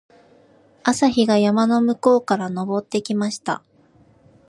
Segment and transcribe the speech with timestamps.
[0.81, 3.61] 朝日が山の向こうから昇ってきました。